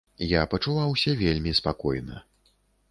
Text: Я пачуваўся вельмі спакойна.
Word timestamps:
Я 0.29 0.39
пачуваўся 0.53 1.15
вельмі 1.21 1.55
спакойна. 1.61 2.27